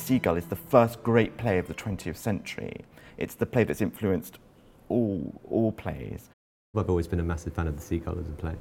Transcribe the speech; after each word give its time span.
Seagull 0.00 0.36
is 0.36 0.46
the 0.46 0.56
first 0.56 1.02
great 1.02 1.36
play 1.36 1.58
of 1.58 1.68
the 1.68 1.74
20th 1.74 2.16
century. 2.16 2.84
It's 3.18 3.34
the 3.34 3.46
play 3.46 3.64
that's 3.64 3.80
influenced 3.80 4.38
all, 4.88 5.40
all 5.48 5.72
plays. 5.72 6.30
I've 6.76 6.88
always 6.88 7.06
been 7.06 7.20
a 7.20 7.24
massive 7.24 7.52
fan 7.52 7.66
of 7.66 7.76
The 7.76 7.82
Seagull 7.82 8.18
as 8.18 8.28
a 8.28 8.32
play. 8.32 8.56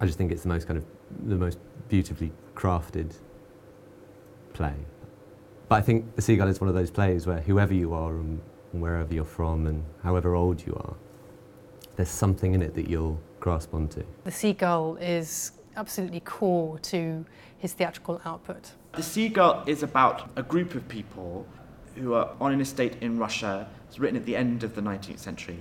I 0.00 0.06
just 0.06 0.16
think 0.16 0.32
it's 0.32 0.42
the 0.42 0.48
most 0.48 0.66
kind 0.66 0.78
of 0.78 0.84
the 1.28 1.36
most 1.36 1.58
beautifully 1.88 2.32
crafted 2.54 3.14
play. 4.52 4.74
But 5.68 5.76
I 5.76 5.82
think 5.82 6.16
The 6.16 6.22
Seagull 6.22 6.48
is 6.48 6.60
one 6.60 6.68
of 6.68 6.74
those 6.74 6.90
plays 6.90 7.26
where 7.26 7.40
whoever 7.40 7.74
you 7.74 7.92
are 7.92 8.14
and 8.16 8.40
wherever 8.72 9.12
you're 9.12 9.24
from 9.24 9.66
and 9.66 9.84
however 10.02 10.34
old 10.34 10.64
you 10.64 10.74
are, 10.74 10.94
there's 11.96 12.08
something 12.08 12.54
in 12.54 12.62
it 12.62 12.74
that 12.74 12.88
you'll 12.88 13.20
grasp 13.40 13.74
onto. 13.74 14.04
The 14.24 14.30
Seagull 14.30 14.96
is 14.96 15.52
absolutely 15.78 16.20
core 16.20 16.78
to 16.80 17.24
his 17.56 17.72
theatrical 17.72 18.20
output. 18.24 18.72
The 18.94 19.02
Seagull 19.02 19.62
is 19.66 19.82
about 19.82 20.28
a 20.36 20.42
group 20.42 20.74
of 20.74 20.88
people 20.88 21.46
who 21.94 22.14
are 22.14 22.34
on 22.40 22.52
an 22.52 22.60
estate 22.60 22.96
in 23.00 23.18
Russia. 23.18 23.68
It's 23.86 23.98
written 23.98 24.16
at 24.16 24.26
the 24.26 24.36
end 24.36 24.64
of 24.64 24.74
the 24.74 24.80
19th 24.80 25.20
century, 25.20 25.58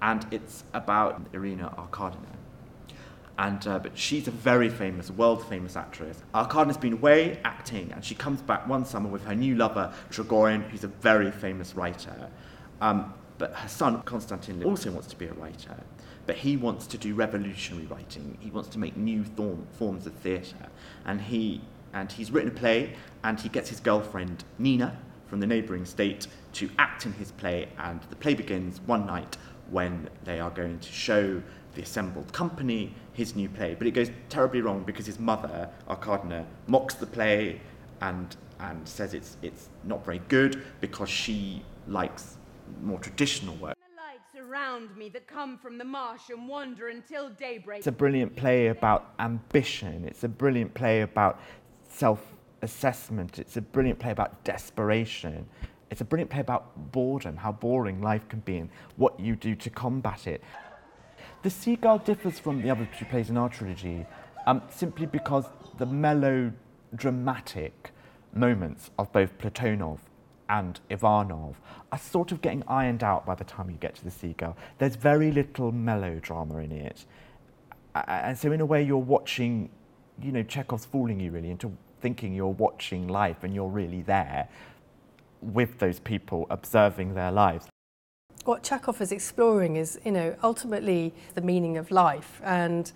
and 0.00 0.24
it's 0.30 0.64
about 0.72 1.20
Irina 1.32 1.74
Arkadina. 1.76 2.36
And, 3.38 3.66
uh, 3.66 3.80
but 3.80 3.98
she's 3.98 4.28
a 4.28 4.30
very 4.30 4.70
famous, 4.70 5.10
world 5.10 5.46
famous 5.46 5.76
actress. 5.76 6.22
Arkadina's 6.34 6.78
been 6.78 6.94
away 6.94 7.38
acting, 7.44 7.92
and 7.92 8.04
she 8.04 8.14
comes 8.14 8.40
back 8.40 8.66
one 8.66 8.84
summer 8.84 9.08
with 9.10 9.24
her 9.24 9.34
new 9.34 9.56
lover, 9.56 9.92
Trigorin, 10.10 10.62
who's 10.70 10.84
a 10.84 10.88
very 10.88 11.30
famous 11.30 11.74
writer. 11.74 12.30
Um, 12.80 13.12
but 13.38 13.52
her 13.54 13.68
son, 13.68 14.02
Konstantin, 14.02 14.62
also 14.64 14.90
wants 14.90 15.08
to 15.08 15.16
be 15.16 15.26
a 15.26 15.32
writer, 15.34 15.76
but 16.26 16.36
he 16.36 16.56
wants 16.56 16.86
to 16.88 16.98
do 16.98 17.14
revolutionary 17.14 17.86
writing. 17.86 18.38
He 18.40 18.50
wants 18.50 18.68
to 18.70 18.78
make 18.78 18.96
new 18.96 19.24
thorm, 19.24 19.66
forms 19.72 20.06
of 20.06 20.14
theatre. 20.14 20.68
And, 21.04 21.20
he, 21.20 21.60
and 21.92 22.10
he's 22.10 22.30
written 22.30 22.50
a 22.50 22.54
play, 22.54 22.94
and 23.22 23.38
he 23.38 23.48
gets 23.48 23.68
his 23.68 23.80
girlfriend, 23.80 24.44
Nina, 24.58 24.98
from 25.28 25.40
the 25.40 25.46
neighbouring 25.46 25.84
state, 25.84 26.26
to 26.54 26.70
act 26.78 27.06
in 27.06 27.12
his 27.12 27.30
play. 27.32 27.68
And 27.78 28.00
the 28.10 28.16
play 28.16 28.34
begins 28.34 28.80
one 28.86 29.06
night 29.06 29.36
when 29.70 30.08
they 30.24 30.40
are 30.40 30.50
going 30.50 30.78
to 30.78 30.92
show 30.92 31.42
the 31.74 31.82
assembled 31.82 32.32
company 32.32 32.94
his 33.12 33.36
new 33.36 33.48
play. 33.48 33.74
But 33.74 33.86
it 33.86 33.92
goes 33.92 34.10
terribly 34.28 34.62
wrong 34.62 34.82
because 34.84 35.06
his 35.06 35.18
mother, 35.18 35.68
Arkadina, 35.88 36.46
mocks 36.66 36.94
the 36.94 37.06
play 37.06 37.60
and, 38.00 38.34
and 38.58 38.88
says 38.88 39.14
it's, 39.14 39.36
it's 39.42 39.68
not 39.84 40.04
very 40.04 40.20
good 40.28 40.62
because 40.80 41.10
she 41.10 41.62
likes 41.86 42.36
more 42.82 42.98
traditional 42.98 43.54
work. 43.56 43.76
The 43.76 43.96
lights 43.96 44.48
around 44.48 44.96
me 44.96 45.08
that 45.10 45.26
come 45.26 45.58
from 45.58 45.78
the 45.78 45.84
marsh 45.84 46.30
and 46.30 46.48
wander 46.48 46.88
until 46.88 47.30
daybreak. 47.30 47.78
It's 47.78 47.86
a 47.86 47.92
brilliant 47.92 48.36
play 48.36 48.68
about 48.68 49.14
ambition. 49.18 50.04
It's 50.04 50.24
a 50.24 50.28
brilliant 50.28 50.74
play 50.74 51.02
about 51.02 51.40
self 51.88 52.20
assessment. 52.62 53.38
It's 53.38 53.56
a 53.56 53.60
brilliant 53.60 53.98
play 53.98 54.10
about 54.10 54.42
desperation. 54.44 55.46
It's 55.90 56.00
a 56.00 56.04
brilliant 56.04 56.30
play 56.30 56.40
about 56.40 56.92
boredom, 56.92 57.36
how 57.36 57.52
boring 57.52 58.02
life 58.02 58.28
can 58.28 58.40
be, 58.40 58.58
and 58.58 58.68
what 58.96 59.18
you 59.20 59.36
do 59.36 59.54
to 59.54 59.70
combat 59.70 60.26
it. 60.26 60.42
The 61.42 61.50
Seagull 61.50 61.98
differs 61.98 62.40
from 62.40 62.60
the 62.60 62.70
other 62.70 62.88
two 62.98 63.04
plays 63.04 63.30
in 63.30 63.36
our 63.36 63.48
trilogy 63.48 64.04
um, 64.46 64.62
simply 64.68 65.06
because 65.06 65.44
the 65.78 65.86
melodramatic 65.86 67.92
moments 68.32 68.90
of 68.98 69.12
both 69.12 69.38
Platonov 69.38 70.00
and 70.48 70.80
Ivanov 70.90 71.60
are 71.92 71.98
sort 71.98 72.32
of 72.32 72.40
getting 72.40 72.62
ironed 72.68 73.02
out 73.02 73.26
by 73.26 73.34
the 73.34 73.44
time 73.44 73.70
you 73.70 73.76
get 73.76 73.94
to 73.96 74.04
the 74.04 74.10
seagull. 74.10 74.56
There's 74.78 74.96
very 74.96 75.30
little 75.30 75.72
melodrama 75.72 76.58
in 76.58 76.72
it. 76.72 77.04
And 77.94 78.36
so, 78.38 78.52
in 78.52 78.60
a 78.60 78.66
way, 78.66 78.82
you're 78.82 78.98
watching, 78.98 79.70
you 80.22 80.32
know, 80.32 80.42
Chekhov's 80.42 80.84
fooling 80.84 81.18
you 81.18 81.30
really 81.30 81.50
into 81.50 81.72
thinking 82.00 82.34
you're 82.34 82.48
watching 82.48 83.08
life 83.08 83.42
and 83.42 83.54
you're 83.54 83.68
really 83.68 84.02
there 84.02 84.48
with 85.40 85.78
those 85.78 85.98
people 86.00 86.46
observing 86.50 87.14
their 87.14 87.32
lives. 87.32 87.66
What 88.44 88.62
Chekhov 88.62 89.00
is 89.00 89.12
exploring 89.12 89.76
is, 89.76 89.98
you 90.04 90.12
know, 90.12 90.36
ultimately 90.42 91.14
the 91.34 91.40
meaning 91.40 91.76
of 91.76 91.90
life 91.90 92.40
and 92.44 92.92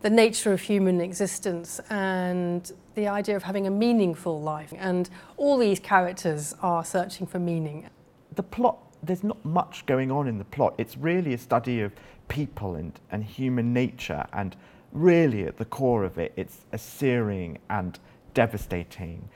the 0.00 0.10
nature 0.10 0.52
of 0.52 0.60
human 0.60 1.00
existence 1.00 1.80
and 1.90 2.72
the 2.94 3.08
idea 3.08 3.36
of 3.36 3.42
having 3.42 3.66
a 3.66 3.70
meaningful 3.70 4.40
life. 4.40 4.72
And 4.76 5.08
all 5.36 5.58
these 5.58 5.80
characters 5.80 6.54
are 6.62 6.84
searching 6.84 7.26
for 7.26 7.38
meaning. 7.38 7.88
The 8.34 8.42
plot, 8.42 8.78
there's 9.02 9.24
not 9.24 9.44
much 9.44 9.86
going 9.86 10.10
on 10.10 10.28
in 10.28 10.38
the 10.38 10.44
plot. 10.44 10.74
It's 10.78 10.96
really 10.96 11.34
a 11.34 11.38
study 11.38 11.80
of 11.80 11.92
people 12.28 12.76
and, 12.76 12.92
and 13.10 13.24
human 13.24 13.72
nature. 13.72 14.24
And 14.32 14.54
really, 14.92 15.44
at 15.44 15.56
the 15.56 15.64
core 15.64 16.04
of 16.04 16.18
it, 16.18 16.32
it's 16.36 16.58
a 16.72 16.78
searing 16.78 17.58
and 17.68 17.98
devastating 18.34 19.28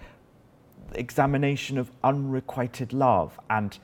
examination 0.94 1.78
of 1.78 1.90
unrequited 2.04 2.92
love. 2.92 3.38
And, 3.50 3.76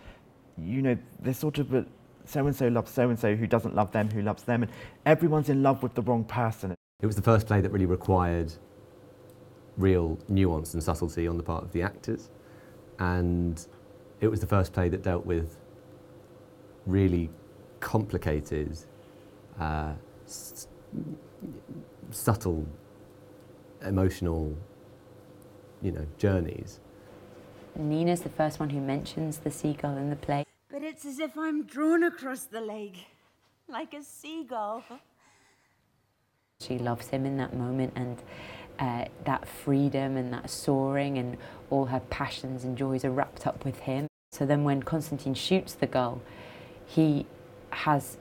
you 0.57 0.83
know, 0.83 0.99
there's 1.21 1.39
sort 1.39 1.59
of 1.59 1.75
a 1.75 1.87
so 2.29 2.47
and 2.47 2.55
so 2.55 2.69
loves 2.69 2.93
so 2.93 3.09
and 3.09 3.19
so 3.19 3.35
who 3.35 3.47
doesn't 3.47 3.75
love 3.75 3.93
them, 3.93 4.11
who 4.11 4.23
loves 4.23 4.43
them, 4.45 4.63
and 4.63 4.73
everyone's 5.07 5.49
in 5.49 5.63
love 5.63 5.83
with 5.83 5.95
the 5.95 6.03
wrong 6.03 6.25
person. 6.25 6.75
It 7.01 7.07
was 7.07 7.17
the 7.17 7.23
first 7.23 7.47
play 7.47 7.61
that 7.61 7.71
really 7.71 7.87
required 7.87 8.53
real 9.77 10.19
nuance 10.29 10.75
and 10.75 10.83
subtlety 10.83 11.27
on 11.29 11.37
the 11.37 11.43
part 11.43 11.63
of 11.63 11.73
the 11.73 11.83
actors, 11.83 12.31
and 12.99 13.67
it 14.21 14.29
was 14.29 14.41
the 14.41 14.47
first 14.47 14.73
play 14.73 14.89
that 14.89 15.03
dealt 15.03 15.25
with 15.25 15.57
really 16.87 17.31
complicated, 17.81 18.77
uh, 19.61 19.93
s- 20.27 20.67
subtle, 22.11 22.67
emotional, 23.83 24.57
you 25.83 25.93
know, 25.93 26.07
journeys. 26.17 26.81
Nina's 27.77 28.23
the 28.23 28.29
first 28.29 28.59
one 28.59 28.71
who 28.71 28.81
mentions 28.81 29.39
the 29.39 29.51
seagull 29.51 29.97
in 29.97 30.11
the 30.11 30.17
play. 30.17 30.45
But 30.79 30.87
it's 30.87 31.05
as 31.05 31.19
if 31.19 31.37
I'm 31.37 31.65
drawn 31.65 32.05
across 32.05 32.45
the 32.45 32.61
lake, 32.61 33.09
like 33.67 33.95
a 33.95 34.03
seagull. 34.05 34.85
She 36.61 36.79
loves 36.79 37.09
him 37.09 37.27
in 37.27 37.37
that 37.39 37.53
moment 37.53 37.95
and 37.97 38.17
uh, 38.79 39.07
that 39.25 39.49
freedom 39.49 40.17
and 40.17 40.33
that 40.33 40.49
soaring 40.49 41.19
and 41.19 41.37
all 41.69 41.87
her 41.87 41.99
passions 41.99 42.63
and 42.63 42.79
joys 42.79 43.05
are 43.05 43.11
wrapped 43.11 43.45
up 43.45 43.65
with 43.65 43.81
him. 43.81 44.07
So 44.31 44.47
then 44.47 44.63
when 44.63 44.85
Constantine 44.85 45.35
shoots 45.35 45.75
the 45.75 45.89
gull, 45.89 46.23
he 46.87 47.27
has 47.71 48.17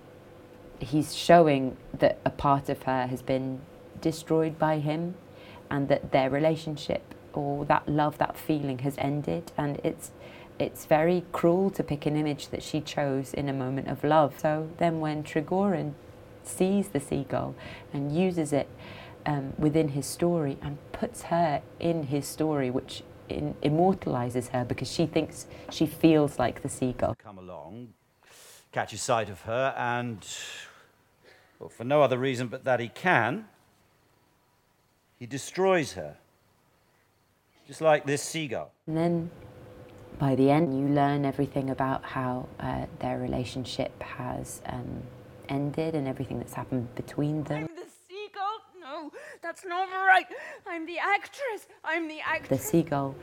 he's 0.80 1.14
showing 1.14 1.78
that 1.94 2.18
a 2.26 2.32
part 2.32 2.70
of 2.70 2.82
her 2.84 3.06
has 3.06 3.22
been 3.22 3.62
destroyed 4.02 4.58
by 4.58 4.80
him 4.80 5.14
and 5.70 5.90
that 5.90 6.12
their 6.12 6.32
relationship 6.32 7.14
or 7.34 7.66
that 7.66 7.88
love, 7.88 8.18
that 8.18 8.36
feeling 8.36 8.80
has 8.80 8.96
ended 8.98 9.52
and 9.60 9.80
it's 9.84 10.10
it's 10.60 10.86
very 10.86 11.24
cruel 11.32 11.70
to 11.72 11.84
pick 11.84 12.06
an 12.06 12.16
image 12.16 12.50
that 12.50 12.64
she 12.64 12.82
chose 12.82 13.34
in 13.34 13.50
a 13.50 13.54
moment 13.54 13.88
of 13.88 14.04
love. 14.04 14.40
So 14.40 14.70
then 14.78 15.00
when 15.00 15.24
Trigorin 15.24 15.94
sees 16.44 16.90
the 16.90 17.00
seagull 17.00 17.56
and 17.94 18.16
uses 18.16 18.54
it 18.54 18.70
um, 19.26 19.54
within 19.58 19.90
his 19.90 20.06
story 20.06 20.58
and 20.62 20.78
puts 20.92 21.24
her 21.24 21.62
in 21.80 22.04
his 22.04 22.26
story, 22.26 22.70
which 22.70 23.04
in, 23.30 23.56
immortalizes 23.62 24.50
her 24.50 24.64
because 24.66 24.92
she 24.92 25.06
thinks 25.06 25.46
she 25.70 25.86
feels 25.86 26.40
like 26.40 26.62
the 26.62 26.70
seagull. 26.70 27.16
come 27.16 27.38
along, 27.38 27.94
catches 28.72 29.02
sight 29.02 29.30
of 29.30 29.42
her, 29.42 29.74
and, 29.78 30.26
well, 31.60 31.70
for 31.70 31.84
no 31.84 32.02
other 32.02 32.18
reason 32.18 32.48
but 32.48 32.64
that 32.64 32.80
he 32.80 32.88
can, 32.88 33.46
he 35.20 35.26
destroys 35.26 35.94
her. 35.94 36.18
Just 37.68 37.82
like 37.82 38.06
this 38.06 38.22
seagull. 38.22 38.72
And 38.88 38.96
then 38.96 39.32
by 40.20 40.36
the 40.36 40.50
end, 40.50 40.78
you 40.78 40.88
learn 40.94 41.26
everything 41.26 41.70
about 41.70 42.04
how 42.04 42.48
uh, 42.60 42.86
their 43.00 43.20
relationship 43.20 44.02
has 44.02 44.62
um, 44.66 45.04
ended 45.48 45.94
and 45.94 46.08
everything 46.08 46.40
that's 46.40 46.54
happened 46.54 46.94
between 46.96 47.44
them. 47.44 47.68
I'm 47.70 47.76
the 47.76 47.90
seagull? 48.10 48.62
No, 48.82 49.12
that's 49.42 49.64
not 49.66 49.90
right. 49.90 50.26
I'm 50.68 50.86
the 50.86 50.98
actress. 50.98 51.68
I'm 51.84 52.08
the 52.08 52.20
actress. 52.26 52.62
The 52.62 52.68
seagull, 52.68 53.16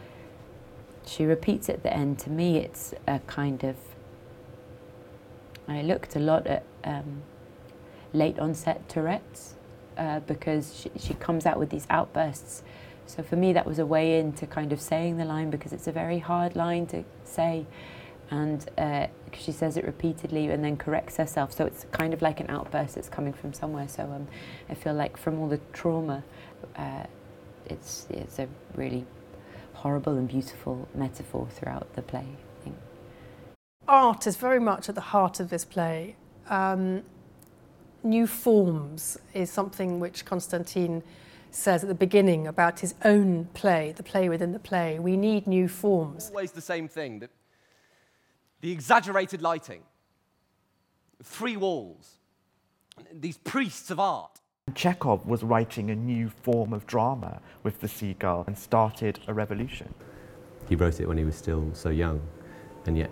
she 1.05 1.25
repeats 1.25 1.69
at 1.69 1.82
the 1.82 1.93
end. 1.93 2.19
To 2.20 2.31
me, 2.31 2.58
it's 2.58 2.94
a 3.08 3.19
kind 3.20 3.64
of. 3.64 3.76
I 5.67 5.82
looked 5.82 6.14
a 6.14 6.20
lot 6.20 6.46
at 6.46 6.64
um, 6.85 7.23
late 8.12 8.38
onset 8.38 8.88
Tourette's 8.88 9.55
uh, 9.96 10.20
because 10.20 10.79
she, 10.79 10.91
she 10.99 11.14
comes 11.14 11.46
out 11.46 11.58
with 11.58 11.70
these 11.70 11.87
outbursts. 11.91 12.62
So 13.06 13.23
for 13.23 13.37
me, 13.37 13.53
that 13.53 13.67
was 13.67 13.79
a 13.79 13.87
way 13.87 14.19
into 14.19 14.47
kind 14.47 14.73
of 14.73 14.81
saying 14.81 15.17
the 15.19 15.25
line 15.25 15.51
because 15.51 15.73
it's 15.73 15.87
a 15.87 15.93
very 15.93 16.19
hard 16.19 16.56
line 16.56 16.87
to 16.87 17.05
say. 17.25 17.67
And 18.31 18.67
uh, 18.79 19.09
she 19.33 19.53
says 19.53 19.77
it 19.77 19.85
repeatedly 19.85 20.49
and 20.49 20.65
then 20.65 20.77
corrects 20.77 21.17
herself. 21.19 21.53
So 21.53 21.67
it's 21.67 21.87
kind 21.93 22.15
of 22.15 22.23
like 22.23 22.41
an 22.41 22.49
outburst 22.49 22.95
that's 22.95 23.09
coming 23.09 23.33
from 23.33 23.53
somewhere. 23.53 23.89
So 23.89 24.05
um, 24.05 24.27
I 24.69 24.75
feel 24.75 24.95
like 24.95 25.17
from 25.17 25.39
all 25.39 25.49
the 25.49 25.61
trauma, 25.73 26.25
uh, 26.77 27.05
it's, 27.67 28.06
it's 28.11 28.39
a 28.39 28.49
really 28.75 29.05
horrible 29.75 30.17
and 30.17 30.27
beautiful 30.27 30.89
metaphor 30.95 31.47
throughout 31.51 31.95
the 31.95 32.03
play, 32.03 32.27
I 32.27 32.65
think. 32.65 32.77
Art 33.87 34.27
is 34.27 34.37
very 34.37 34.61
much 34.61 34.89
at 34.89 34.95
the 34.95 35.03
heart 35.03 35.41
of 35.41 35.51
this 35.51 35.65
play. 35.65 36.17
Um, 36.49 37.03
new 38.03 38.27
forms 38.27 39.19
is 39.35 39.51
something 39.51 40.01
which 40.01 40.25
Constantine 40.25 41.03
says 41.55 41.85
at 41.85 41.89
the 41.89 41.95
beginning 41.95 42.47
about 42.47 42.81
his 42.81 42.95
own 43.05 43.47
play, 43.55 43.93
the 43.97 44.03
play 44.03 44.29
within 44.29 44.53
the 44.53 44.59
play. 44.59 44.99
We 44.99 45.17
need 45.17 45.47
new 45.47 45.69
forms. 45.69 46.29
Always 46.31 46.53
the 46.53 46.61
same 46.61 46.89
thing 46.89 47.21
that 47.21 47.31
the 48.61 48.73
exaggerated 48.73 49.43
lighting, 49.43 49.83
three 51.23 51.56
walls, 51.56 52.19
these 53.12 53.39
priests 53.39 53.91
of 53.91 54.01
art. 54.01 54.41
Chekhov 54.75 55.27
was 55.27 55.43
writing 55.43 55.91
a 55.91 55.95
new 55.95 56.31
form 56.31 56.73
of 56.73 56.87
drama 56.87 57.41
with 57.62 57.81
The 57.81 57.89
Seagull 57.89 58.45
and 58.47 58.56
started 58.56 59.21
a 59.29 59.35
revolution. 59.35 59.93
He 60.69 60.75
wrote 60.75 61.01
it 61.01 61.06
when 61.06 61.19
he 61.19 61.25
was 61.25 61.37
still 61.37 61.71
so 61.75 61.91
young, 61.91 62.21
and 62.87 62.97
yet 62.97 63.11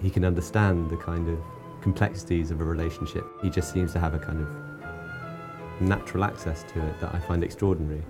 he 0.00 0.10
can 0.10 0.24
understand 0.24 0.90
the 0.90 0.96
kind 0.96 1.28
of 1.28 1.38
complexities 1.82 2.50
of 2.50 2.60
a 2.60 2.64
relationship. 2.64 3.24
He 3.42 3.50
just 3.50 3.72
seems 3.72 3.92
to 3.92 3.98
have 3.98 4.14
a 4.14 4.18
kind 4.18 4.40
of 4.40 4.63
natural 5.80 6.24
access 6.24 6.62
to 6.64 6.86
it 6.86 7.00
that 7.00 7.14
I 7.14 7.18
find 7.18 7.42
extraordinary. 7.42 8.02